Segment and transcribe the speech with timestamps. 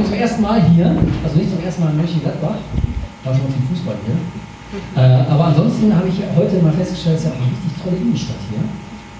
[0.00, 2.56] bin zum ersten Mal hier, also nicht zum ersten Mal in Mönchengladbach,
[3.24, 4.16] war schon mal zum Fußball hier.
[4.96, 7.96] Äh, aber ansonsten habe ich heute mal festgestellt, es ist ja auch eine richtig tolle
[8.00, 8.64] Innenstadt hier.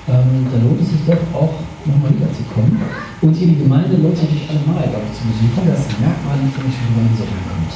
[0.08, 1.54] Ähm, da lohnt es sich doch auch
[1.84, 2.80] nochmal wiederzukommen.
[3.20, 5.62] Und hier die Gemeinde lohnt sich natürlich allemal, glaube ich, zu besuchen.
[5.68, 7.74] Das merkt man, finde ich, wenn man so reinkommt.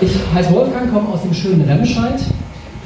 [0.00, 2.18] Ich heiße Wolfgang, komme aus dem schönen Remscheid.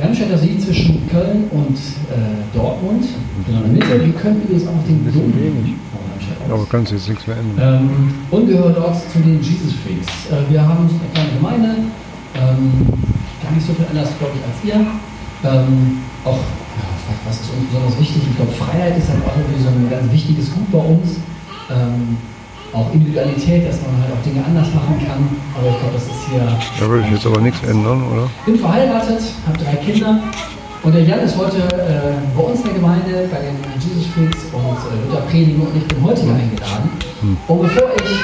[0.00, 1.78] Remscheid, das liegt zwischen Köln und
[2.12, 3.04] äh, Dortmund,
[3.46, 4.04] genau in der Mitte.
[4.04, 5.32] Wir können übrigens auch den Dom.
[6.50, 7.80] Aber kannst jetzt nichts mehr ändern.
[7.84, 10.30] Ähm, und gehören dort zu den Jesus Freaks.
[10.30, 11.68] Äh, wir haben eine kleine Gemeinde,
[12.34, 12.86] ähm,
[13.42, 14.86] gar nicht so viel anders, glaube ich, als ihr.
[15.44, 16.86] Ähm, auch, ja,
[17.26, 18.22] was ist uns besonders wichtig?
[18.30, 21.20] Ich glaube, Freiheit ist halt auch irgendwie so ein ganz wichtiges Gut bei uns.
[21.70, 22.16] Ähm,
[22.72, 25.22] auch Individualität, dass man halt auch Dinge anders machen kann.
[25.56, 26.40] Aber ich glaube, das ist hier.
[26.40, 28.28] Da würde ich jetzt aber nichts ändern, oder?
[28.44, 30.20] bin verheiratet, habe drei Kinder.
[30.86, 34.44] Und der Jan ist heute äh, bei uns in der Gemeinde, bei den Jesus Freaks
[34.52, 36.90] und äh, da predigen und ich bin heute hier eingeladen.
[37.48, 38.22] Und bevor ich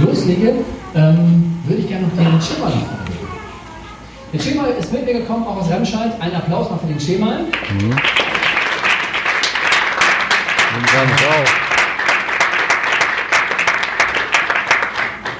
[0.00, 0.54] loslege,
[0.94, 3.28] ähm, würde ich gerne noch den Schimmer nach vorne geben.
[4.32, 6.18] Der Schimmer ist mit mir gekommen, auch aus Remscheid.
[6.18, 7.40] Einen Applaus mal für den Schimmer.
[7.40, 7.90] Mhm.
[7.90, 8.00] Und
[10.94, 11.63] dann auch.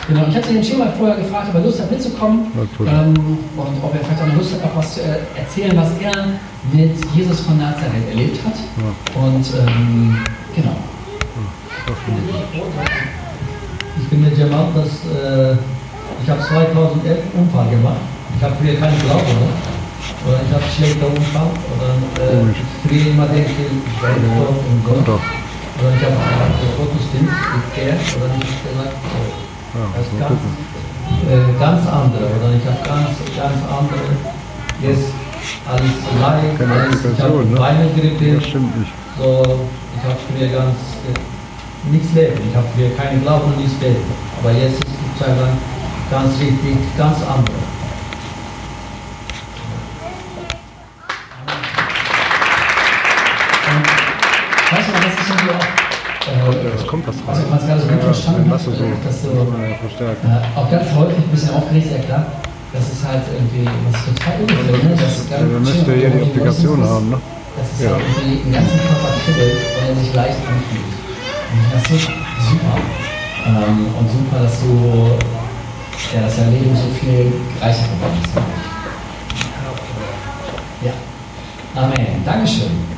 [0.07, 2.93] Genau, ich hatte den Schimmer vorher gefragt, ob er Lust hat mitzukommen Natürlich.
[2.93, 5.91] ähm, und ob er vielleicht auch noch Lust hat, auch was zu äh, erzählen, was
[5.99, 6.27] er
[6.73, 8.55] mit Jesus von Nazareth erlebt hat.
[9.15, 10.19] Und ähm,
[10.55, 10.77] genau.
[13.99, 15.57] Ich bin der Jamal, das, äh,
[16.23, 18.01] ich habe 2011 Unfall gemacht.
[18.37, 19.25] Ich habe früher keinen Glauben.
[19.25, 19.49] Ne?
[20.27, 21.49] Oder ich habe schlechter Unfall.
[21.73, 22.57] Oder äh, Komisch.
[22.87, 25.21] früher immer denke ich, ich werde tot und doch.
[25.81, 26.17] Oder ich habe
[26.61, 27.35] den Gottesdienst
[27.73, 28.01] gekehrt.
[28.17, 29.44] Oder ich habe gesagt, oh,
[29.75, 30.39] Ja, das ist ganz,
[31.27, 32.25] äh, ganz andere.
[32.31, 34.07] Oder ich habe ganz, ganz andere.
[34.81, 35.11] Jetzt
[35.67, 37.59] alles leid, Keine alles, ich habe ne?
[37.59, 38.35] Beinegrippe.
[38.39, 38.93] Das stimmt nicht.
[39.19, 39.43] So,
[39.99, 40.79] ich habe früher ganz
[41.11, 42.39] äh, nichts leben.
[42.49, 44.05] Ich habe früher keinen Glauben und nichts leben.
[44.41, 45.59] Aber jetzt ist die Zeit lang
[46.11, 47.74] ganz richtig, ganz andere.
[56.95, 58.71] Kommt das Was ich gerade so gut verstanden es so.
[58.71, 60.27] dass so Ja, verstärken.
[60.31, 62.23] äh, auch ganz häufig ein bisschen aufgeregt, ja klar.
[62.71, 64.95] Das ist halt irgendwie, das ist total ungefähr, ne?
[64.95, 67.19] Das ist Ja, dann müsst ihr ja die Applikation haben, ne?
[67.59, 67.91] Das ist Ja.
[67.99, 70.95] halt irgendwie den ganzen Körper kribbelt und er sich leicht anfühlt.
[71.51, 72.77] Und das ist super.
[73.47, 74.71] Ähm, und super, dass du,
[76.15, 78.35] ja, dass dein Leben so viel reicher geworden ist.
[80.87, 80.95] Ja.
[81.75, 82.23] Amen.
[82.25, 82.94] Dankeschön.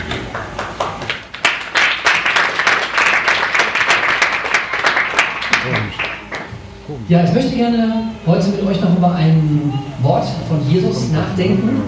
[7.09, 9.73] Ja, ich möchte gerne heute mit euch noch über ein
[10.03, 11.83] Wort von Jesus nachdenken.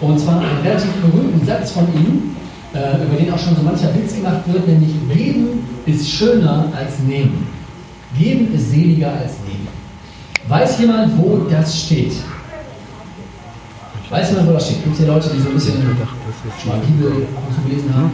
[0.00, 2.34] Und zwar einen relativ berühmten Satz von ihm,
[2.72, 6.98] äh, über den auch schon so mancher Witz gemacht wird, nämlich Geben ist schöner als
[7.00, 7.46] Nehmen.
[8.18, 9.68] Geben ist seliger als Nehmen.
[10.48, 12.14] Weiß jemand, wo das steht?
[14.08, 14.82] Weiß jemand, wo das steht?
[14.82, 15.74] Gibt es hier Leute, die so ein bisschen
[16.62, 18.12] schon mal Bibel ab und zu gelesen haben?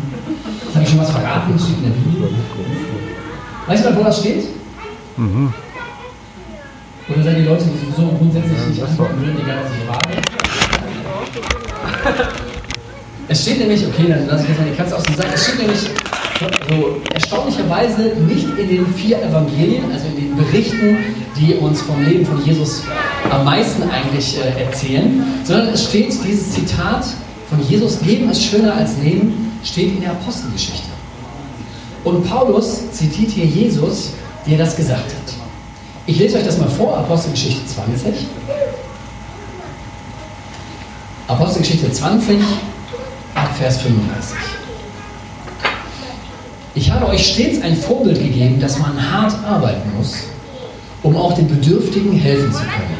[0.64, 2.28] Jetzt habe ich schon was verraten, das steht in der Bibel.
[3.68, 4.44] Weiß jemand, wo das steht?
[5.16, 5.54] Mhm.
[7.12, 10.22] Oder seid ihr Leute, die sowieso grundsätzlich Ja, nicht antworten würden, egal was ich frage?
[13.28, 15.44] Es steht nämlich, okay, dann lasse ich jetzt mal die Katze aus dem Sack, es
[15.44, 15.80] steht nämlich
[16.68, 20.96] so erstaunlicherweise nicht in den vier Evangelien, also in den Berichten,
[21.36, 22.82] die uns vom Leben von Jesus
[23.30, 27.04] am meisten eigentlich äh, erzählen, sondern es steht dieses Zitat
[27.48, 30.88] von Jesus, Leben ist schöner als Leben, steht in der Apostelgeschichte.
[32.04, 34.14] Und Paulus zitiert hier Jesus,
[34.46, 35.39] der das gesagt hat.
[36.06, 38.14] Ich lese euch das mal vor, Apostelgeschichte 20.
[41.28, 42.38] Apostelgeschichte 20,
[43.34, 44.36] ab Vers 35.
[46.74, 50.14] Ich habe euch stets ein Vorbild gegeben, dass man hart arbeiten muss,
[51.02, 52.98] um auch den Bedürftigen helfen zu können.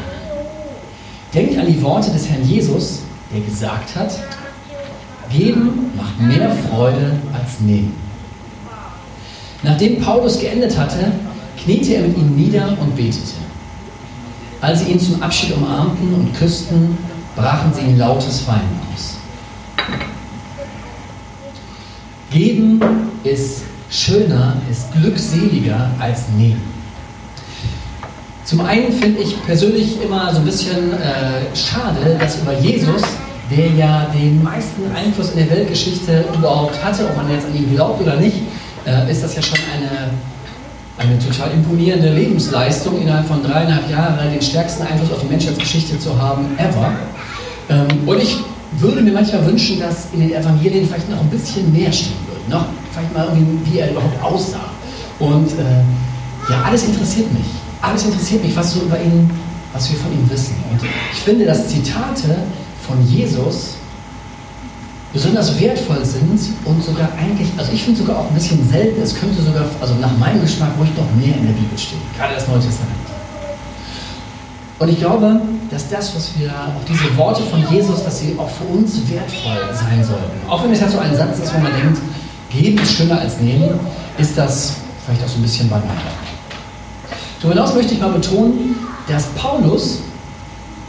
[1.33, 2.99] Denkt an die Worte des Herrn Jesus,
[3.33, 4.11] der gesagt hat,
[5.31, 7.95] Geben macht mehr Freude als Nehmen.
[9.63, 11.11] Nachdem Paulus geendet hatte,
[11.63, 13.35] kniete er mit ihnen nieder und betete.
[14.61, 16.97] Als sie ihn zum Abschied umarmten und küssten,
[17.35, 19.17] brachen sie in lautes Weinen aus.
[22.31, 22.79] Geben
[23.23, 26.61] ist schöner, ist glückseliger als nehmen.
[28.45, 33.01] Zum einen finde ich persönlich immer so ein bisschen äh, schade, dass über Jesus,
[33.49, 37.73] der ja den meisten Einfluss in der Weltgeschichte überhaupt hatte, ob man jetzt an ihn
[37.73, 38.37] glaubt oder nicht,
[38.85, 40.11] äh, ist das ja schon eine,
[41.01, 46.19] eine total imponierende Lebensleistung, innerhalb von dreieinhalb Jahren den stärksten Einfluss auf die Menschheitsgeschichte zu
[46.19, 46.91] haben, ever.
[47.69, 48.37] Ähm, und ich
[48.77, 52.49] würde mir manchmal wünschen, dass in den Evangelien vielleicht noch ein bisschen mehr stehen würde.
[52.49, 54.69] Noch vielleicht mal irgendwie, wie er überhaupt aussah.
[55.19, 57.45] Und äh, ja, alles interessiert mich.
[57.81, 59.29] Alles interessiert mich, was so über ihn,
[59.73, 60.55] was wir von ihm wissen.
[60.71, 62.37] Und ich finde, dass Zitate
[62.87, 63.75] von Jesus
[65.13, 69.19] besonders wertvoll sind und sogar eigentlich, also ich finde sogar auch ein bisschen selten, es
[69.19, 72.47] könnte sogar, also nach meinem Geschmack, ruhig noch mehr in der Bibel stehen, gerade das
[72.47, 72.95] Neue Testament.
[74.79, 78.49] Und ich glaube, dass das, was wir, auch diese Worte von Jesus, dass sie auch
[78.49, 80.49] für uns wertvoll sein sollten.
[80.49, 81.99] Auch wenn es halt so ein Satz ist, wo man denkt,
[82.49, 83.79] geben ist schöner als nehmen,
[84.17, 85.87] ist das vielleicht auch so ein bisschen banal.
[87.39, 88.75] Darüber hinaus möchte ich mal betonen,
[89.07, 89.99] dass Paulus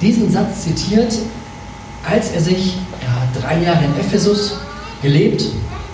[0.01, 1.13] diesen Satz zitiert,
[2.09, 2.92] als er sich ja,
[3.43, 4.55] drei Jahre in Ephesus
[5.03, 5.45] gelebt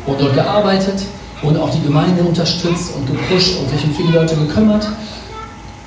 [0.07, 1.03] und dort gearbeitet
[1.43, 4.87] und auch die Gemeinde unterstützt und gepusht und sich um viele Leute gekümmert.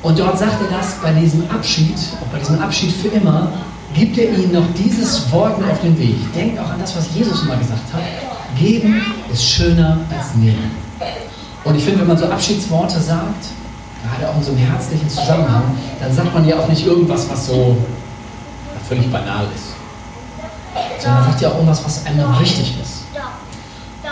[0.02, 3.52] Und dort sagt er das bei diesem Abschied, auch bei diesem Abschied für immer,
[3.94, 6.16] gibt er ihnen noch dieses Wort auf den Weg.
[6.34, 8.02] Denkt auch an das, was Jesus immer gesagt hat.
[8.58, 10.72] Geben ist schöner als nehmen.
[11.64, 13.46] Und ich finde, wenn man so Abschiedsworte sagt,
[14.04, 15.64] gerade auch in so einem herzlichen Zusammenhang,
[16.00, 17.78] dann sagt man ja auch nicht irgendwas, was so
[18.88, 19.81] völlig banal ist.
[21.00, 23.02] Sondern sagt ja auch irgendwas, was einem wichtig ist.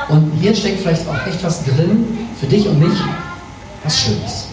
[0.09, 2.97] Und hier steckt vielleicht auch echt was drin, für dich und mich,
[3.83, 4.47] was Schönes.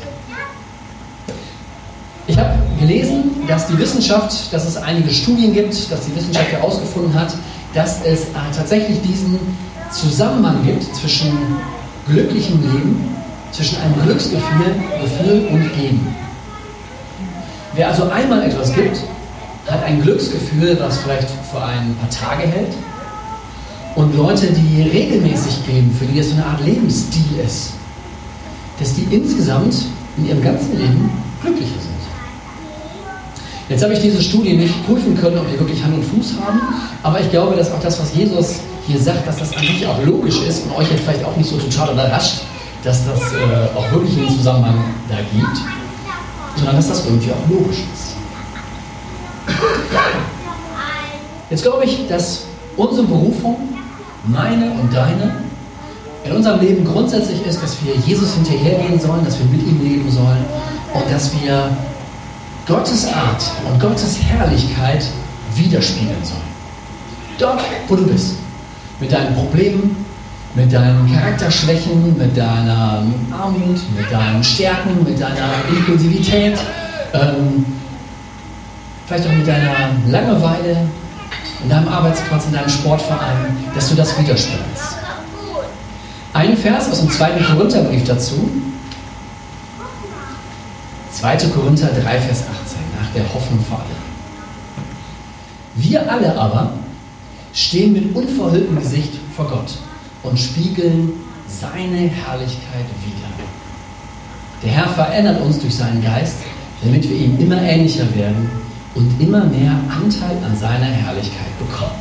[2.27, 7.15] Ich habe gelesen, dass die Wissenschaft, dass es einige Studien gibt, dass die Wissenschaft herausgefunden
[7.15, 7.35] hat,
[7.73, 9.39] dass es äh, tatsächlich diesen
[9.93, 11.33] Zusammenhang gibt zwischen
[12.09, 13.17] glücklichem Leben,
[13.53, 16.15] zwischen einem Glücksgefühl Gefühl und Geben.
[17.75, 19.01] Wer also einmal etwas gibt,
[19.69, 22.73] hat ein Glücksgefühl, was vielleicht für ein paar Tage hält.
[23.97, 27.73] Und Leute, die regelmäßig geben, für die das so eine Art Lebensstil ist,
[28.79, 29.75] dass die insgesamt
[30.19, 31.11] in ihrem ganzen Leben
[31.43, 31.97] glücklicher sind.
[33.69, 36.61] Jetzt habe ich diese Studie nicht prüfen können, ob die wirklich Hand und Fuß haben,
[37.03, 40.41] aber ich glaube, dass auch das, was Jesus hier sagt, dass das sich auch logisch
[40.47, 42.43] ist und euch jetzt vielleicht auch nicht so total überrascht,
[42.85, 45.57] dass das äh, auch wirklich einen Zusammenhang da gibt,
[46.55, 48.16] sondern dass das irgendwie auch logisch ist.
[51.51, 52.45] Jetzt glaube ich, dass
[52.77, 53.57] unsere Berufung,
[54.27, 55.37] meine und deine,
[56.25, 60.11] in unserem Leben grundsätzlich ist, dass wir Jesus hinterhergehen sollen, dass wir mit ihm leben
[60.11, 60.45] sollen
[60.93, 61.71] und dass wir
[62.67, 65.05] Gottes Art und Gottes Herrlichkeit
[65.55, 66.41] widerspiegeln sollen.
[67.39, 68.37] Dort, wo du bist.
[68.99, 70.05] Mit deinen Problemen,
[70.55, 76.59] mit deinen Charakterschwächen, mit deiner Armut, mit deinen Stärken, mit deiner Impulsivität,
[77.13, 77.65] ähm,
[79.07, 80.89] vielleicht auch mit deiner Langeweile,
[81.63, 84.97] in deinem Arbeitsplatz, in deinem Sportverein, dass du das widerspiegelst.
[86.33, 88.51] Ein Vers aus dem zweiten Korintherbrief dazu,
[91.13, 91.37] 2.
[91.49, 94.07] Korinther 3, Vers 18, nach der Hoffnung vor allem.
[95.77, 96.73] Wir alle aber
[97.55, 99.79] stehen mit unverhülltem Gesicht vor Gott
[100.23, 101.13] und spiegeln
[101.49, 103.29] seine Herrlichkeit wider.
[104.63, 106.37] Der Herr verändert uns durch seinen Geist,
[106.83, 108.66] damit wir ihm immer ähnlicher werden
[108.97, 112.01] und immer mehr Anteil an seiner Herrlichkeit bekommen.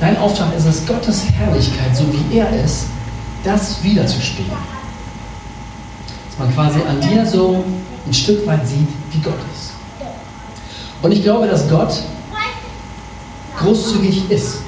[0.00, 2.86] Dein Auftrag ist es, Gottes Herrlichkeit, so wie er ist,
[3.44, 4.58] das wiederzuspiegeln.
[6.28, 7.64] Dass man quasi an dir so
[8.06, 9.72] ein Stück weit sieht, wie Gott ist.
[11.02, 12.02] Und ich glaube, dass Gott
[13.58, 14.58] großzügig ist.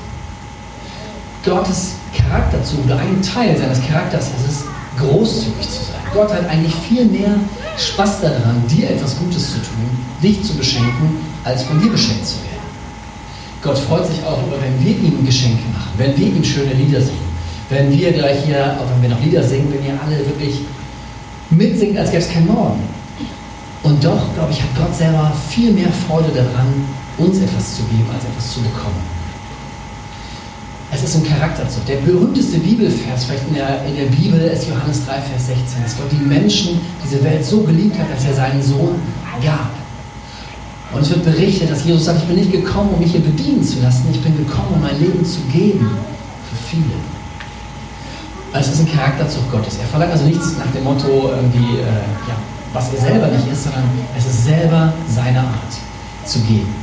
[1.45, 4.65] Gottes Charakterzug oder ein Teil seines Charakters ist es,
[4.99, 5.90] großzügig zu sein.
[6.13, 7.35] Gott hat eigentlich viel mehr
[7.77, 9.91] Spaß daran, dir etwas Gutes zu tun,
[10.23, 12.51] dich zu beschenken, als von dir beschenkt zu werden.
[13.63, 17.01] Gott freut sich auch über, wenn wir ihm Geschenke machen, wenn wir ihm schöne Lieder
[17.01, 17.31] singen,
[17.69, 20.61] wenn wir gleich hier, auch wenn wir noch Lieder singen, wenn ihr alle wirklich
[21.51, 22.81] mitsingen, als gäbe es keinen Morgen.
[23.83, 26.67] Und doch, glaube ich, hat Gott selber viel mehr Freude daran,
[27.19, 29.20] uns etwas zu geben, als etwas zu bekommen.
[30.93, 31.87] Es ist ein Charakterzug.
[31.87, 35.97] Der berühmteste Bibelvers vielleicht in der, in der Bibel ist Johannes 3, Vers 16, dass
[35.97, 38.97] Gott die Menschen, diese Welt so geliebt hat, dass er seinen Sohn
[39.43, 39.71] gab.
[40.93, 43.63] Und es wird berichtet, dass Jesus sagt, ich bin nicht gekommen, um mich hier bedienen
[43.63, 45.89] zu lassen, ich bin gekommen, um mein Leben zu geben
[46.49, 46.97] für viele.
[48.53, 49.79] Es ist ein Charakterzug Gottes.
[49.79, 51.87] Er verlangt also nichts nach dem Motto, irgendwie, äh,
[52.27, 52.35] ja,
[52.73, 53.85] was er selber nicht ist, sondern
[54.19, 55.73] es ist selber seine Art
[56.25, 56.75] zu geben.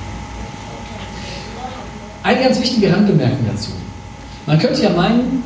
[2.24, 3.72] Eine ganz wichtige Randbemerkung dazu.
[4.48, 5.44] Man könnte ja meinen,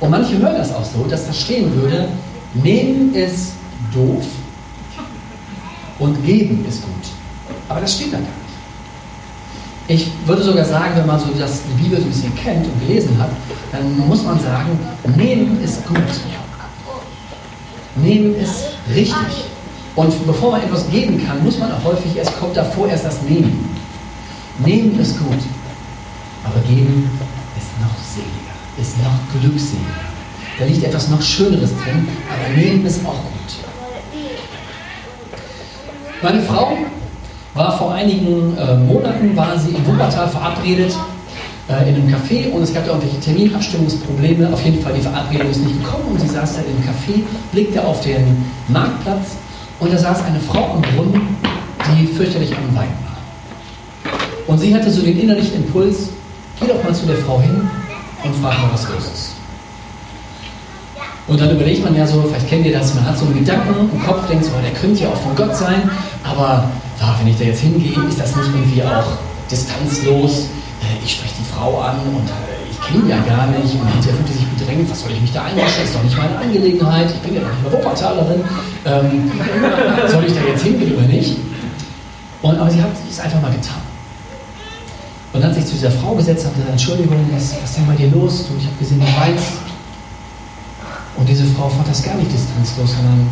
[0.00, 2.08] und manche hören das auch so, dass da stehen würde,
[2.54, 3.52] nehmen ist
[3.94, 4.24] doof
[5.98, 6.92] und geben ist gut.
[7.68, 8.32] Aber das steht da gar nicht.
[9.88, 12.80] Ich würde sogar sagen, wenn man so das, die Bibel so ein bisschen kennt und
[12.86, 13.28] gelesen hat,
[13.70, 14.78] dann muss man sagen,
[15.14, 15.98] nehmen ist gut.
[17.96, 19.44] Nehmen ist richtig.
[19.94, 23.20] Und bevor man etwas geben kann, muss man auch häufig, es kommt davor erst das
[23.22, 23.68] Nehmen.
[24.64, 25.38] Nehmen ist gut,
[26.44, 27.10] aber geben
[28.80, 30.12] ist noch glückseliger.
[30.58, 34.22] Da liegt etwas noch Schöneres drin, aber nehmen ist auch gut.
[36.22, 36.76] Meine Frau
[37.54, 40.94] war vor einigen äh, Monaten, war sie in Wuppertal verabredet
[41.68, 44.52] äh, in einem Café und es gab da irgendwelche Terminabstimmungsprobleme.
[44.52, 47.84] Auf jeden Fall, die Verabredung ist nicht gekommen und sie saß da im Café, blickte
[47.84, 49.36] auf den Marktplatz
[49.80, 51.36] und da saß eine Frau am Brunnen,
[51.88, 54.12] die fürchterlich am Weinen war.
[54.46, 56.10] Und sie hatte so den innerlichen Impuls,
[56.60, 57.68] geh doch mal zu der Frau hin
[58.24, 59.36] und mal, was ist.
[61.28, 63.90] Und dann überlegt man ja so, vielleicht kennt ihr das, man hat so einen Gedanken
[63.92, 65.88] im Kopf, denkt so, oh, der könnte ja auch von Gott sein,
[66.24, 66.68] aber
[67.00, 69.06] ja, wenn ich da jetzt hingehe, ist das nicht irgendwie auch
[69.50, 70.46] distanzlos?
[70.82, 74.16] Äh, ich spreche die Frau an und äh, ich kenne ja gar nicht und hinterher
[74.16, 75.84] fühlt sich bedrängt, was soll ich mich da einmischen?
[75.84, 78.44] Ist doch nicht meine Angelegenheit, ich bin ja noch nicht mal Wuppertalerin.
[78.84, 79.32] Ähm,
[80.08, 81.36] soll ich da jetzt hingehen oder nicht?
[82.42, 83.91] Und, aber sie hat es einfach mal getan.
[85.32, 88.10] Und hat sich zu dieser Frau gesetzt und gesagt, Entschuldigung, was, ist denn bei dir
[88.10, 88.46] los?
[88.48, 89.52] Du, ich habe gesehen, du weinst.
[91.16, 93.26] Und diese Frau fand das gar nicht distanzlos, sondern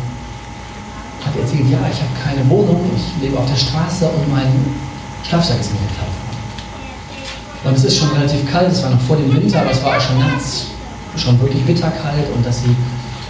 [1.23, 4.49] hat erzählt, ja, ich habe keine Wohnung, ich lebe auf der Straße und mein
[5.27, 6.09] Schlafsack ist mir geklaut
[7.65, 9.97] Und es ist schon relativ kalt, es war noch vor dem Winter, aber es war
[9.97, 10.67] auch schon nachts
[11.17, 12.75] schon wirklich bitterkalt und dass sie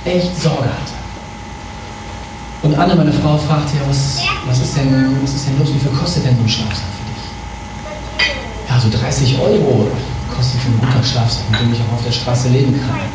[0.05, 0.93] echt Sorge hatte.
[2.63, 5.79] Und Anne, meine Frau, fragte ja, was, was, ist denn, was ist denn los, wie
[5.79, 7.00] viel kostet denn so ein Schlafsack
[8.81, 9.87] so 30 Euro
[10.35, 13.05] kostet ein guter Schlafsack, mit dem ich auch auf der Straße leben kann.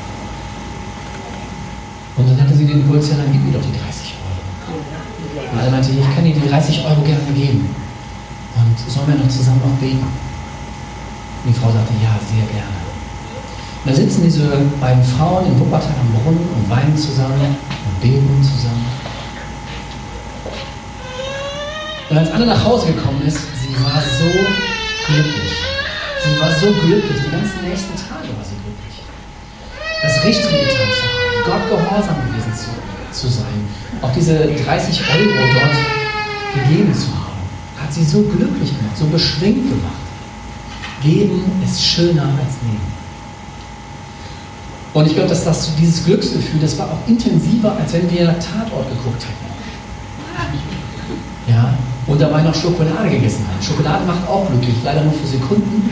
[2.16, 5.52] Und dann hatte sie den Impuls, ja, dann gib mir doch die 30 Euro.
[5.52, 7.75] Und er meinte, ich kann dir die 30 Euro gerne geben.
[8.54, 10.06] Und sollen wir noch zusammen noch beten?
[11.44, 12.78] Und die Frau sagte, ja, sehr gerne.
[13.85, 14.49] Und da sitzen diese
[14.80, 18.87] beiden Frauen in Wuppertal am Brunnen und weinen zusammen und beten zusammen.
[22.08, 24.75] Und als Anne nach Hause gekommen ist, sie war so
[25.07, 25.53] glücklich.
[26.23, 27.19] Sie war so glücklich.
[27.25, 28.97] Die ganzen nächsten Tage war sie glücklich.
[30.03, 31.27] Das Richtige getan zu haben.
[31.47, 32.71] Gott gehorsam gewesen zu,
[33.19, 33.69] zu sein,
[34.03, 35.77] auch diese 30 Euro dort
[36.55, 37.39] gegeben zu haben,
[37.81, 40.03] hat sie so glücklich gemacht, so beschwingt gemacht.
[41.03, 42.97] Geben ist schöner als nehmen.
[44.93, 48.89] Und ich glaube, dass das, dieses Glücksgefühl, das war auch intensiver, als wenn wir Tatort
[48.89, 49.47] geguckt hätten.
[51.53, 51.75] Ja,
[52.07, 53.63] und dabei noch Schokolade gegessen haben.
[53.63, 55.91] Schokolade macht auch glücklich, leider nur für Sekunden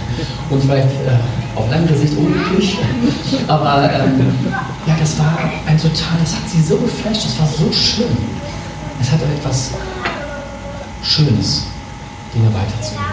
[0.50, 2.78] und vielleicht äh, auf langere Sicht unglücklich.
[3.48, 4.34] Aber ähm,
[4.86, 8.16] ja, das war ein total, das hat sie so geflasht, das war so schön.
[9.00, 9.72] Es hatte etwas
[11.02, 11.66] Schönes,
[12.34, 13.04] Dinge weiterzugeben.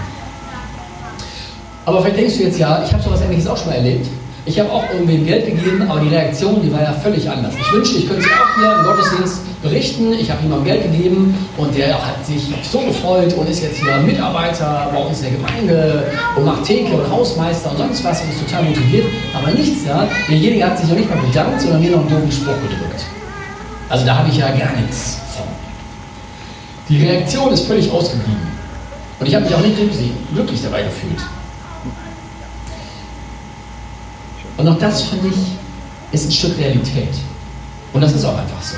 [1.86, 4.08] Aber vielleicht denkst du jetzt, ja, ich habe sowas Ähnliches auch schon mal erlebt.
[4.46, 7.54] Ich habe auch irgendwem Geld gegeben, aber die Reaktion, die war ja völlig anders.
[7.60, 10.14] Ich wünschte, ich könnte es auch hier im Gottesdienst berichten.
[10.14, 13.78] Ich habe ihm mal Geld gegeben und der hat sich so gefreut und ist jetzt
[13.80, 18.22] hier Mitarbeiter bei uns in der Gemeinde und macht Theke und Hausmeister und sonst was
[18.22, 19.06] und ist total motiviert.
[19.34, 20.08] Aber nichts da.
[20.30, 23.06] Derjenige hat sich noch nicht mal bedankt, sondern mir noch einen doofen Spruch gedrückt.
[23.90, 25.46] Also da habe ich ja gar nichts von.
[26.90, 28.54] Die Reaktion ist völlig ausgeblieben.
[29.20, 29.78] Und ich habe mich auch nicht
[30.34, 31.22] glücklich dabei gefühlt.
[34.58, 35.36] Und auch das, finde ich,
[36.12, 37.16] ist ein Stück Realität.
[37.94, 38.76] Und das ist auch einfach so.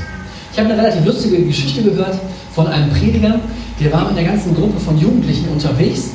[0.56, 2.18] Ich habe eine relativ lustige Geschichte gehört
[2.54, 3.42] von einem Prediger,
[3.78, 6.12] der war mit einer ganzen Gruppe von Jugendlichen unterwegs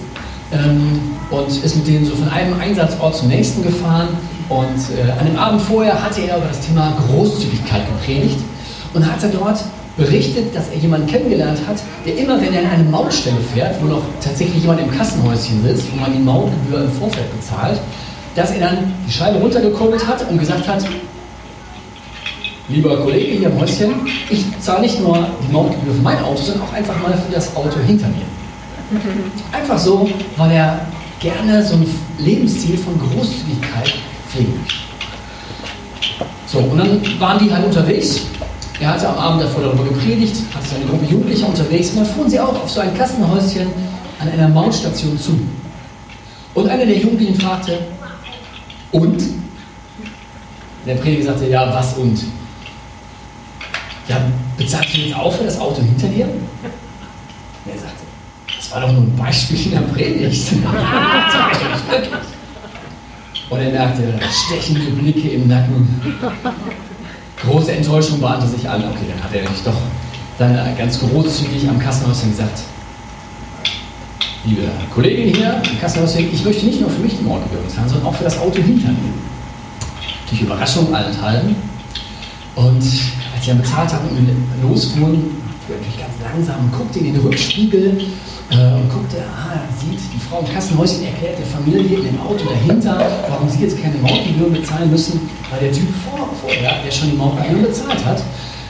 [0.51, 0.99] ähm,
[1.31, 4.09] und ist mit denen so von einem Einsatzort zum nächsten gefahren.
[4.49, 8.39] Und äh, an dem Abend vorher hatte er über das Thema Großzügigkeit gepredigt
[8.95, 9.59] und hat er dort
[9.99, 13.89] berichtet, dass er jemanden kennengelernt hat, der immer, wenn er in eine Mautstelle fährt, wo
[13.89, 17.79] noch tatsächlich jemand im Kassenhäuschen sitzt, wo man die Mautgebühr im Vorfeld bezahlt,
[18.35, 20.83] dass er dann die Scheibe runtergekurbelt hat und gesagt hat,
[22.71, 23.93] lieber Kollege hier im Häuschen,
[24.29, 27.55] ich zahle nicht nur die Mautgebühr für mein Auto, sondern auch einfach mal für das
[27.57, 28.25] Auto hinter mir.
[29.53, 30.81] Einfach so, weil er
[31.21, 31.87] gerne so ein
[32.19, 33.95] Lebensstil von Großzügigkeit
[34.29, 34.51] pflegt.
[36.47, 38.23] So, und dann waren die halt unterwegs.
[38.81, 42.31] Er hatte am Abend davor darüber gepredigt, hatte seine Gruppe Jugendlicher unterwegs und dann fuhren
[42.31, 43.69] sie auch auf so ein Kassenhäuschen
[44.19, 45.39] an einer Mautstation zu.
[46.55, 47.79] Und einer der Jugendlichen fragte,
[48.93, 49.23] und?
[50.87, 52.19] Der Prediger sagte, ja, was und?
[54.09, 54.21] Ja,
[54.57, 56.27] bezahlst du jetzt auch für das Auto hinter dir?
[56.27, 58.05] Und er sagte,
[58.57, 60.53] das war doch nur ein Beispiel in der Predigt.
[63.51, 64.15] Und er merkte
[64.47, 66.01] stechende Blicke im Nacken.
[67.43, 68.85] Große Enttäuschung bahnte sich an.
[68.85, 69.75] Okay, dann hat er nämlich doch
[70.39, 72.61] dann ganz großzügig am Kassenhäuschen gesagt,
[74.45, 74.63] liebe
[74.95, 78.15] Kollegin hier im Kassenhäuschen, ich möchte nicht nur für mich die Mautgebühr bezahlen, sondern auch
[78.15, 79.13] für das Auto hinter mir.
[80.29, 81.57] Durch Überraschung allenthalben.
[82.55, 82.83] Und
[83.41, 85.33] als sie dann bezahlt hatten und losfuhren,
[85.67, 87.97] fuhr natürlich ganz langsam und guckte in den Rückspiegel
[88.51, 92.45] äh, und guckte, ah, sieht die Frau im Kassenhäuschen erklärt der Familie in dem Auto
[92.45, 95.21] dahinter, warum sie jetzt keine Mautgebühren bezahlen müssen,
[95.51, 98.23] weil der Typ vor, vorher, der schon die Mautgebühren bezahlt hat,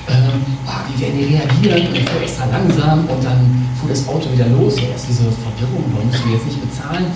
[0.09, 1.89] ähm, ah, wie werden die reagieren?
[1.89, 4.77] Und fuhr extra langsam und dann fuhr das Auto wieder los.
[4.77, 7.07] Ja, erst diese Verwirrung, warum müssen wir jetzt nicht bezahlen?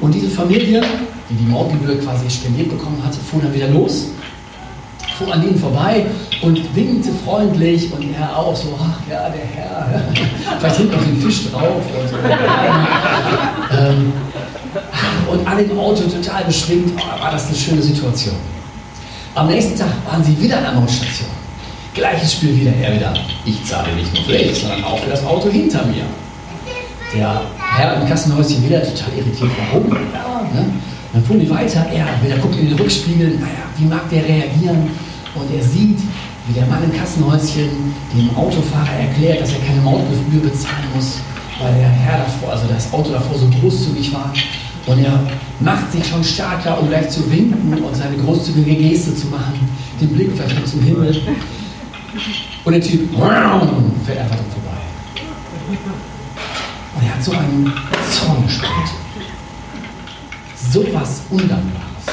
[0.00, 0.82] Und diese Familie,
[1.28, 4.06] die die Mautgebühr quasi spendiert bekommen hatte, fuhr dann wieder los,
[5.22, 6.06] fuhr an denen vorbei
[6.42, 10.02] und winkte freundlich und er auch so, ach ja, der Herr,
[10.58, 12.16] vielleicht hinten noch den Fisch drauf und so.
[13.76, 14.12] ähm,
[15.30, 18.36] und alle im Auto total beschwingt, oh, war das eine schöne Situation.
[19.34, 21.28] Am nächsten Tag waren sie wieder an der Mautstation.
[21.94, 23.14] Gleiches Spiel wieder, er wieder.
[23.44, 26.04] Ich zahle nicht nur für dich, sondern auch für das Auto hinter mir.
[27.14, 29.92] Der Herr im Kassenhäuschen wieder total irritiert, warum?
[29.92, 30.72] Ja, ne?
[31.12, 34.88] Dann fuhren die weiter, er wieder guckt in den Rückspiegel, naja, wie mag der reagieren?
[35.34, 35.98] Und er sieht,
[36.46, 41.20] wie der Mann im Kassenhäuschen dem Autofahrer erklärt, dass er keine Mautgebühr bezahlen muss,
[41.60, 44.32] weil der Herr davor, also das Auto davor so großzügig war.
[44.86, 45.20] Und er
[45.60, 49.68] macht sich schon stärker, um gleich zu winken und seine großzügige Geste zu machen,
[50.00, 51.22] den Blick vielleicht zum Himmel.
[52.64, 54.78] Und der Typ fährt einfach dran vorbei.
[56.96, 57.72] Und er hat so einen
[58.10, 58.70] Zorn gespürt.
[60.72, 62.06] So was Undankbares.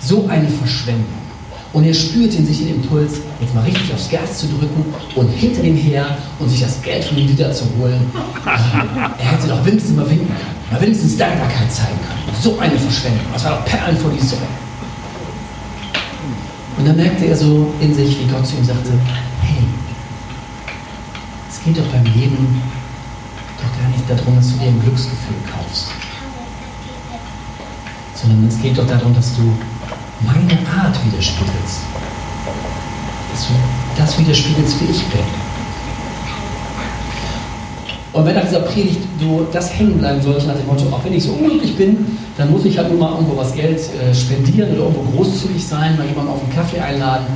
[0.00, 1.21] So eine Verschwendung.
[1.72, 5.28] Und er spürte in sich den Impuls, jetzt mal richtig aufs Gas zu drücken und
[5.30, 8.00] hinter ihm her und sich das Geld von ihm wiederzuholen.
[8.44, 12.36] er hätte doch wenigstens mal winken können, mal wenigstens Dankbarkeit zeigen können.
[12.42, 13.24] So eine Verschwendung.
[13.32, 14.42] Das war doch Perlen vor die Säule.
[16.76, 18.90] Und dann merkte er so in sich, wie Gott zu ihm sagte,
[19.40, 19.64] hey,
[21.50, 22.60] es geht doch beim Leben
[23.56, 25.88] doch gar nicht darum, dass du dir ein Glücksgefühl kaufst,
[28.14, 29.52] sondern es geht doch darum, dass du
[30.24, 31.80] meine Art widerspiegelst.
[33.32, 33.52] Dass du
[33.96, 35.24] das widerspiegelst, wie ich bin.
[38.12, 41.14] Und wenn nach dieser Predigt du das hängen bleiben sollte, nach dem Motto, auch wenn
[41.14, 44.70] ich so unglücklich bin, dann muss ich halt nur mal irgendwo was Geld äh, spendieren
[44.72, 47.26] oder irgendwo großzügig sein, mal jemanden auf einen Kaffee einladen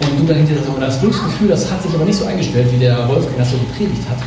[0.00, 2.78] und du dann hinterher so das Glücksgefühl, das hat sich aber nicht so eingestellt, wie
[2.78, 4.18] der Wolfgang das so gepredigt hat,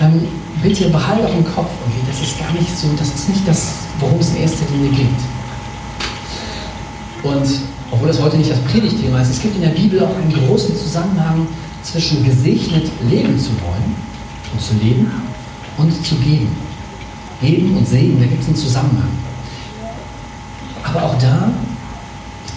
[0.00, 0.26] dann
[0.60, 3.74] bitte behalte auch im Kopf, okay, das ist gar nicht so, das ist nicht das,
[4.00, 5.39] worum es in erster Linie geht.
[7.22, 7.46] Und
[7.90, 10.76] obwohl das heute nicht das Predigtthema ist, es gibt in der Bibel auch einen großen
[10.76, 11.46] Zusammenhang
[11.82, 13.94] zwischen gesegnet leben zu wollen
[14.52, 15.10] und zu leben
[15.76, 16.48] und zu geben.
[17.40, 19.08] Geben und Segen, da gibt es einen Zusammenhang.
[20.84, 21.50] Aber auch da,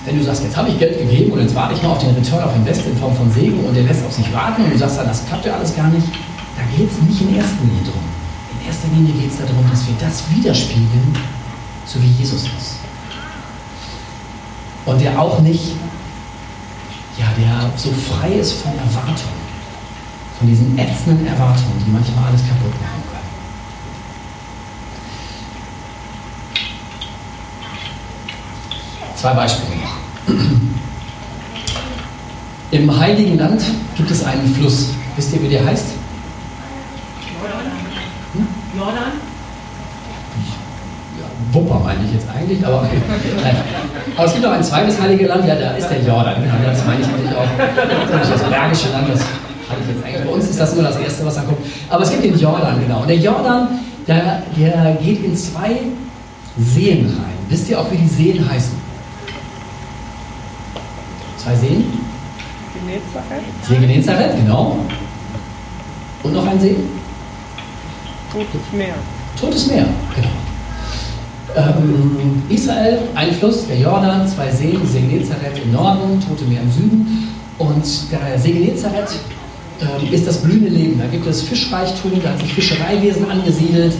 [0.05, 2.13] wenn du sagst, jetzt habe ich Geld gegeben und jetzt warte ich mal auf den
[2.15, 4.77] Return of Invest in Form von Segen und der lässt auf sich warten und du
[4.77, 6.07] sagst dann, das klappt ja alles gar nicht,
[6.57, 8.03] da geht es nicht in erster Linie drum.
[8.59, 11.17] In erster Linie geht es darum, dass wir das widerspiegeln,
[11.85, 12.82] so wie Jesus ist.
[14.85, 15.75] Und der auch nicht,
[17.17, 19.43] ja, der so frei ist von Erwartungen,
[20.37, 23.23] von diesen ätzenden Erwartungen, die manchmal alles kaputt machen können.
[29.15, 29.97] Zwei Beispiele noch.
[32.71, 33.63] Im Heiligen Land
[33.95, 34.89] gibt es einen Fluss.
[35.15, 35.85] Wisst ihr, wie der heißt?
[38.75, 39.11] Jordan?
[41.15, 41.42] Jordan?
[41.53, 43.01] Wupper meine ich jetzt eigentlich, aber okay.
[44.15, 46.35] Aber es gibt noch ein zweites heilige Land, ja, da ist der Jordan.
[46.41, 47.47] Genau, das meine ich natürlich auch.
[48.11, 50.25] Das, das bergische Land, das hatte ich jetzt eigentlich.
[50.25, 51.59] Bei uns ist das nur das Erste, was da kommt.
[51.89, 53.01] Aber es gibt den Jordan, genau.
[53.01, 53.67] Und der Jordan,
[54.07, 55.77] der, der geht in zwei
[56.57, 57.33] Seen rein.
[57.49, 58.75] Wisst ihr auch, wie die Seen heißen?
[61.37, 61.85] Zwei Seen?
[62.73, 63.43] Genezareth?
[63.67, 64.77] See Genezareth, genau.
[66.23, 66.75] Und noch ein See?
[68.31, 68.95] Totes Meer.
[69.39, 69.85] Totes Meer,
[70.15, 70.29] genau.
[71.55, 76.71] Ähm, Israel, ein Fluss, der Jordan, zwei Seen, See Genezareth im Norden, Tote Meer im
[76.71, 77.27] Süden.
[77.59, 79.19] Und der See Genezareth
[79.81, 80.99] ähm, ist das blühende Leben.
[80.99, 83.93] Da gibt es Fischreichtum, da hat sich Fischereiwesen angesiedelt,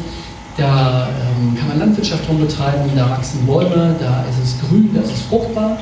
[0.57, 5.01] da ähm, kann man Landwirtschaft drum betreiben, da wachsen Bäume, da ist es grün, da
[5.01, 5.77] ist es fruchtbar.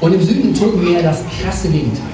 [0.00, 2.06] Und im Süden im Toten Meer das krasse Gegenteil.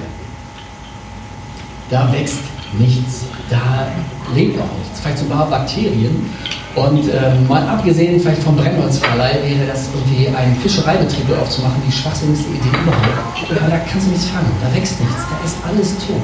[1.89, 2.39] Da wächst
[2.77, 3.87] nichts, da
[4.35, 6.29] lebt auch nichts, vielleicht so ein paar Bakterien.
[6.77, 12.49] Und ähm, mal abgesehen vielleicht vom Brennholzverleih wäre das irgendwie ein Fischereibetrieb aufzumachen, die schwachsinnigste
[12.49, 13.49] Idee überhaupt.
[13.49, 16.21] Aber da kannst du nichts fangen, da wächst nichts, da ist alles tot.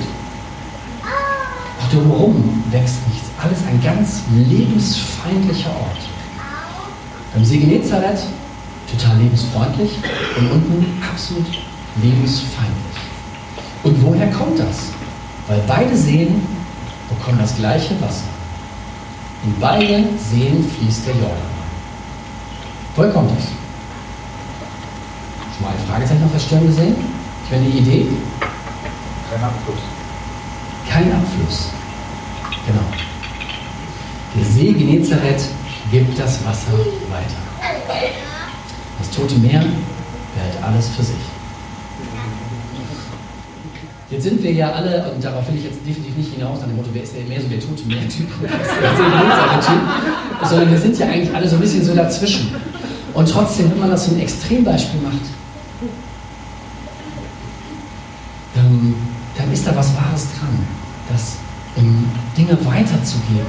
[1.82, 5.98] Auch drumherum wächst nichts, alles ein ganz lebensfeindlicher Ort.
[7.34, 8.22] Beim See Genezareth
[8.92, 9.90] total lebensfreundlich
[10.38, 11.48] und unten absolut
[12.00, 13.02] lebensfeindlich.
[13.82, 14.92] Und woher kommt das?
[15.48, 16.46] Weil beide Seen
[17.10, 18.33] bekommen das gleiche Wasser.
[19.44, 21.54] In beiden Seen fließt der Jordan.
[22.96, 23.46] Woher kommt das?
[25.56, 26.96] Schon mal ein Fragezeichen auf der Stirn gesehen?
[27.46, 28.08] Ich habe eine Idee.
[29.30, 29.80] Kein Abfluss.
[30.90, 31.70] Kein Abfluss.
[32.66, 32.86] Genau.
[34.36, 35.44] Der See Genezareth
[35.92, 36.72] gibt das Wasser
[37.10, 37.84] weiter.
[39.00, 41.18] Das Tote Meer behält alles für sich.
[44.14, 46.76] Jetzt sind wir ja alle, und darauf will ich jetzt definitiv nicht hinaus, nach dem
[46.76, 49.82] Motto, wer ist denn mehr so der tote Meer-Typ der Genezareth-Typ,
[50.50, 52.54] sondern wir sind ja eigentlich alle so ein bisschen so dazwischen.
[53.16, 55.26] Und trotzdem, wenn man das so ein Extrembeispiel macht,
[58.56, 58.96] ähm,
[59.36, 60.60] dann ist da was Wahres dran,
[61.12, 61.38] dass
[61.76, 62.06] um
[62.38, 63.48] Dinge weiterzugeben,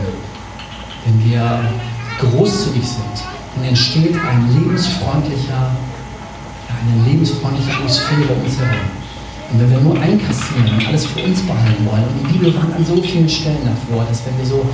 [1.05, 1.61] wenn wir
[2.21, 3.05] großzügig sind,
[3.55, 5.77] dann entsteht ein lebensfreundlicher,
[6.71, 9.04] eine lebensfreundliche Atmosphäre um uns herum.
[9.55, 12.75] Und wenn wir nur einkassieren und alles für uns behalten wollen, und die Bibel warnt
[12.75, 14.67] an so vielen Stellen davor, dass wenn wir so,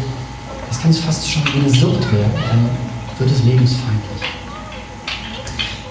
[0.68, 2.70] das kann fast schon wie eine Sucht werden, dann
[3.18, 4.22] wird es lebensfeindlich.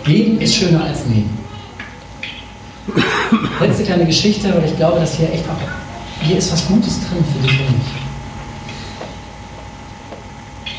[0.06, 1.38] Geben ist schöner als nehmen.
[3.60, 7.23] Letzte kleine Geschichte, weil ich glaube, dass hier echt auch, hier ist was Gutes drin
[7.32, 7.88] für dich und mich.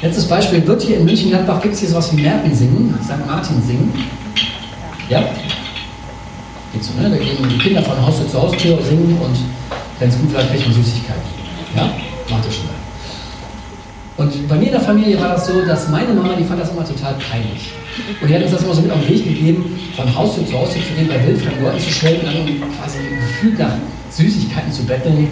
[0.03, 3.25] Letztes Beispiel, wird hier in München-Gladbach, gibt es hier sowas wie Märten singen, St.
[3.25, 3.93] Martin singen?
[5.09, 5.23] Ja?
[6.81, 7.11] So, ne?
[7.11, 9.37] Da gehen die Kinder von Haustür zu Haustür singen und
[9.99, 11.23] wenn es gut läuft, kriegt man Süßigkeiten.
[11.77, 11.83] Ja?
[12.31, 12.81] Macht ihr schon mal.
[14.17, 16.71] Und bei mir in der Familie war das so, dass meine Mama, die fand das
[16.71, 17.73] immer total peinlich.
[18.21, 20.59] Und die hat uns das immer so mit auf den Weg gegeben, von Haustür zu
[20.59, 22.45] Haustür zu gehen, bei wildfremden Leuten zu stellen und dann
[22.77, 23.73] quasi gefühlt nach
[24.11, 25.29] Süßigkeiten zu betteln.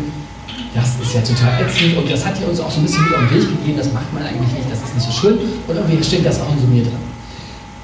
[0.74, 3.14] Das ist ja total ätzend und das hat die uns auch so ein bisschen mit
[3.14, 5.76] auf den Weg gegeben, das macht man eigentlich nicht, das ist nicht so schön und
[5.76, 6.92] irgendwie steht das auch in so mir drin.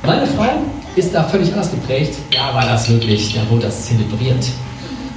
[0.05, 0.63] Meine Frau
[0.97, 4.45] ist da völlig anders geprägt, da war das wirklich, da wurde das zelebriert.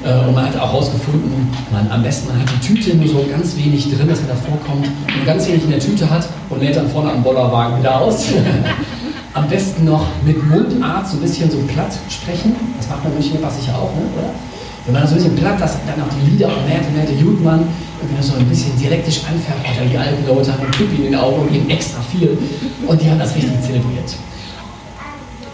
[0.04, 3.26] Äh, Und man hat auch herausgefunden, man am besten man hat die Tüte nur so
[3.30, 6.62] ganz wenig drin, dass man da vorkommt und ganz wenig in der Tüte hat und
[6.62, 8.26] lädt dann vorne am Bollerwagen wieder aus.
[9.34, 12.56] am besten noch mit Mundart so ein bisschen so platt sprechen.
[12.78, 14.02] Das macht man in München sicher auch, ne?
[14.18, 14.34] oder?
[14.86, 17.68] Wenn man so ein bisschen platt, dass dann auch die Lieder und Märte, Märte Jutmann
[18.02, 21.16] irgendwie so ein bisschen dialektisch anfärbt, oder die alten Leute haben einen Pipi in den
[21.16, 22.38] Augen und geben extra viel.
[22.88, 24.16] Und die haben das richtig zelebriert.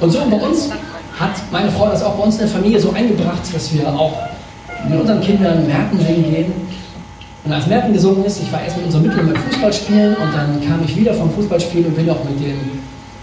[0.04, 0.70] Und so bei uns
[1.18, 4.12] hat meine Frau das auch bei uns in der Familie so eingebracht, dass wir auch
[4.90, 6.52] mit unseren Kindern Märten singen gehen.
[7.46, 10.60] Und als Märten gesungen ist, ich war erst mit unserem Mitteln beim Fußballspielen und dann
[10.68, 12.58] kam ich wieder vom Fußballspielen und bin auch mit, dem,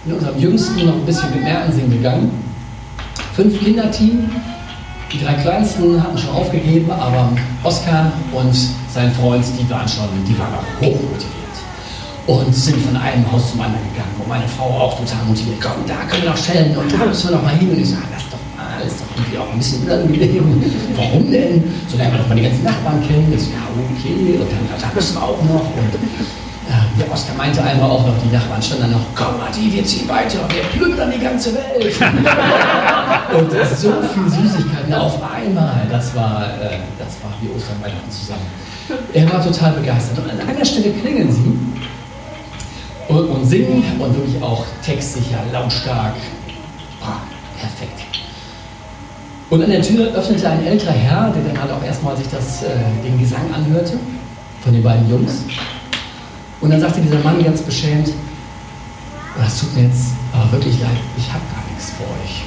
[0.07, 2.31] mit unserem Jüngsten noch ein bisschen mit Märten singen gegangen.
[3.35, 4.31] Fünf Kinderteam,
[5.13, 7.31] die drei Kleinsten hatten schon aufgegeben, aber
[7.63, 8.57] Oskar und
[8.95, 11.50] sein Freund, die waren schon, die waren auch hochmotiviert
[12.31, 14.15] und sind von einem Haus zum anderen gegangen.
[14.19, 15.59] Und meine Frau auch total motiviert.
[15.61, 17.71] Komm, da können wir noch schellen und da müssen wir noch mal hin.
[17.71, 20.63] Und ich sage, lass doch mal, das ist doch irgendwie auch ein bisschen unangenehm.
[20.95, 21.65] Warum denn?
[21.89, 23.33] So lernen wir doch mal die ganzen Nachbarn kennen.
[23.35, 24.39] Ich so, ja, okay.
[24.39, 25.67] Und dann, da müssen wir auch noch.
[25.75, 29.67] Und äh, der Oskar meinte einmal auch noch, die Nachbarn standen dann noch, komm Matti,
[29.73, 31.83] wir ziehen weiter, wir plündern die ganze Welt.
[33.35, 35.83] und so viel Süßigkeiten auf einmal.
[35.91, 38.47] Das war, äh, das war wie Ostern, Weihnachten zusammen.
[39.15, 40.19] Er war total begeistert.
[40.19, 41.70] Und an einer Stelle klingeln sie
[43.11, 46.15] und, singen und wirklich auch textsicher, lautstark.
[47.03, 47.21] Ah,
[47.59, 48.01] perfekt.
[49.51, 52.63] Und an der Tür öffnete ein älterer Herr, der dann halt auch erstmal sich das,
[52.63, 52.69] äh,
[53.05, 53.99] den Gesang anhörte
[54.63, 55.45] von den beiden Jungs.
[56.61, 58.11] Und dann sagte dieser Mann ganz beschämt,
[59.37, 62.45] das tut mir jetzt aber wirklich leid, ich habe gar nichts für euch.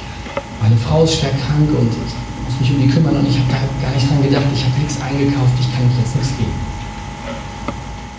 [0.62, 2.14] Meine Frau ist schwer krank und ich
[2.48, 3.48] muss mich um die kümmern und ich habe
[3.82, 6.54] gar nicht dran gedacht, ich habe nichts eingekauft, ich kann euch jetzt nichts geben.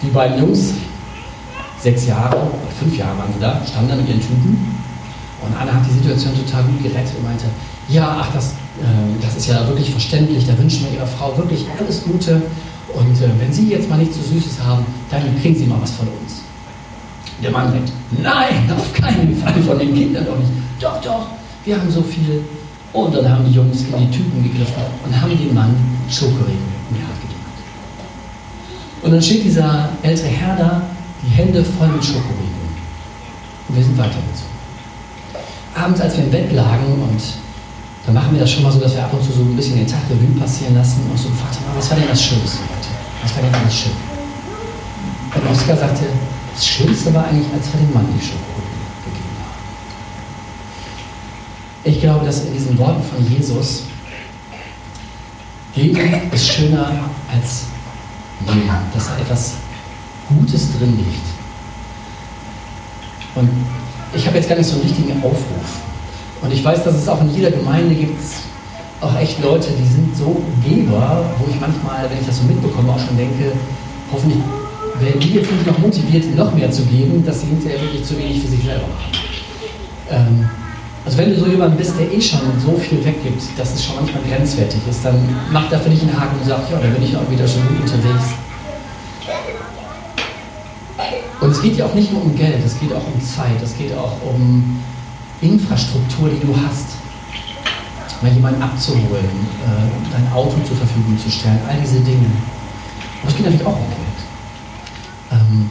[0.04, 0.74] Die beiden Jungs
[1.86, 4.58] sechs Jahre, fünf Jahre waren sie da, standen da mit ihren Tüten.
[5.46, 7.46] Und Anna hat die Situation total gut gerettet und meinte,
[7.90, 11.64] ja, ach, das, äh, das ist ja wirklich verständlich, da wünschen wir ihrer Frau wirklich
[11.78, 12.42] alles Gute.
[12.92, 15.92] Und äh, wenn Sie jetzt mal nichts so Süßes haben, dann kriegen Sie mal was
[15.92, 16.42] von uns.
[17.44, 20.50] Der Mann denkt, nein, auf keinen Fall von den Kindern doch nicht.
[20.80, 21.28] Doch, doch,
[21.66, 22.44] wir haben so viel.
[22.94, 25.76] Und dann haben die Jungs in die Tüten gegriffen und haben dem Mann
[26.10, 27.60] Schokoriegel in die Hand gedrückt.
[29.04, 30.95] Und dann steht dieser ältere Herr da
[31.26, 32.76] die Hände voll mit Schokoriegeln.
[33.68, 34.56] Und wir sind weitergezogen.
[35.74, 37.22] Abends, als wir im Bett lagen und
[38.06, 39.78] dann machen wir das schon mal so, dass wir ab und zu so ein bisschen
[39.78, 42.88] den Tag Revue passieren lassen und so haben, was war denn das Schönste heute?
[43.24, 43.92] Was war denn alles schön?
[45.34, 46.06] Und Oskar sagte,
[46.54, 49.58] das Schönste war eigentlich, als wir dem Mann die Schokoriegel gegeben haben.
[51.84, 53.84] Ich glaube, dass in diesen Worten von Jesus
[55.74, 57.64] geben ist schöner als
[58.46, 58.70] nehmen.
[58.94, 59.54] Dass da etwas
[60.30, 61.26] Gutes drin liegt.
[63.36, 63.50] Und
[64.16, 65.82] ich habe jetzt gar nicht so einen richtigen Aufruf.
[66.42, 68.22] Und ich weiß, dass es auch in jeder Gemeinde gibt
[69.02, 72.92] auch echt Leute, die sind so Geber, wo ich manchmal, wenn ich das so mitbekomme,
[72.92, 73.52] auch schon denke,
[74.12, 74.40] hoffentlich
[75.00, 78.18] werden die jetzt nicht noch motiviert, noch mehr zu geben, dass sie hinterher wirklich zu
[78.18, 79.12] wenig für sich selber haben.
[80.10, 80.50] Ähm,
[81.06, 83.96] Also wenn du so jemand bist, der eh schon so viel weggibt, dass es schon
[83.98, 85.18] manchmal grenzwertig ist, dann
[85.52, 87.62] mach da für dich einen Haken und sag, ja, dann bin ich auch wieder schon
[87.68, 88.34] gut unterwegs.
[91.46, 93.78] Und es geht ja auch nicht nur um Geld, es geht auch um Zeit, es
[93.78, 94.82] geht auch um
[95.42, 96.88] Infrastruktur, die du hast.
[98.24, 102.26] Mal jemanden abzuholen, äh, dein Auto zur Verfügung zu stellen, all diese Dinge.
[103.22, 104.18] Aber es geht natürlich auch um Geld.
[105.34, 105.70] Ähm,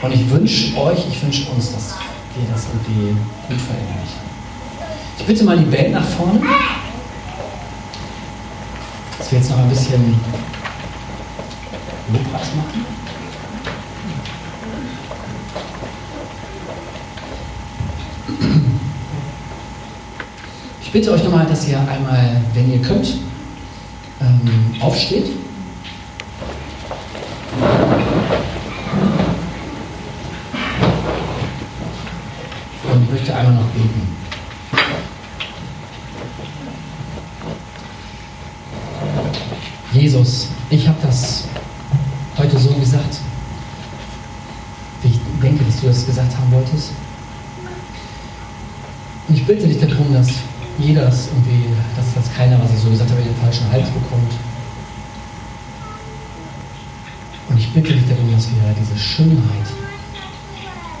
[0.00, 1.96] und ich wünsche euch, ich wünsche uns, dass
[2.34, 4.28] wir das irgendwie gut verinnerlichen.
[5.18, 6.40] Ich bitte mal die Band nach vorne,
[9.18, 10.18] dass wir jetzt noch ein bisschen
[12.10, 12.97] Lobpreis machen.
[20.88, 23.18] Ich bitte euch nochmal, dass ihr einmal, wenn ihr könnt,
[24.22, 25.26] ähm, aufsteht.
[32.84, 34.16] Und ich möchte einmal noch beten.
[39.92, 41.44] Jesus, ich habe das
[42.38, 43.18] heute so gesagt,
[45.02, 46.92] wie ich denke, dass du das gesagt haben wolltest.
[49.28, 50.28] Und ich bitte dich darum, dass
[50.78, 54.32] jeder das irgendwie, dass das keiner, was ich so gesagt habe, den falschen Hals bekommt.
[57.48, 59.66] Und ich bitte dich darum, dass wir diese Schönheit,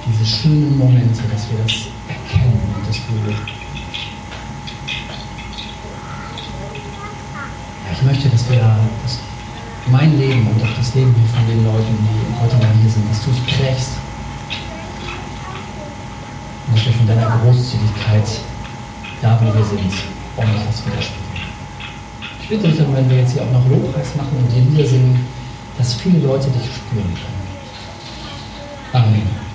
[0.06, 3.32] diese schönen Momente, dass wir das erkennen und dass wir.
[7.84, 9.18] Ja, ich möchte, dass wir dass
[9.86, 13.24] mein Leben und auch das Leben von den Leuten, die heute mal hier sind, dass
[13.24, 13.92] du es prägst.
[16.66, 18.24] Und dass wir von deiner Großzügigkeit
[19.22, 19.92] da, wo wir sind,
[20.36, 21.28] ordentlich das widerspiegeln.
[22.42, 24.88] Ich bitte dich darum, wenn wir jetzt hier auch noch Lobpreis machen und die Lieder
[24.88, 25.26] singen,
[25.76, 27.48] dass viele Leute dich spüren können.
[28.92, 29.47] Amen.